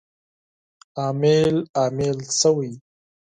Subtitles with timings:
[1.07, 2.71] امیل، امیل شوی